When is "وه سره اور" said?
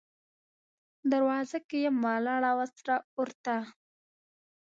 2.57-3.29